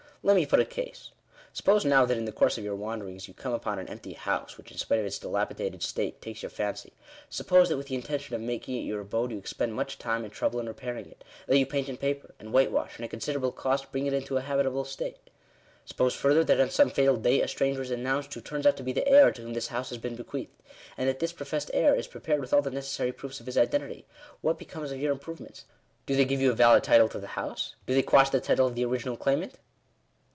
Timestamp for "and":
10.23-10.31, 11.89-11.99, 12.39-12.53, 12.97-13.03, 20.99-21.09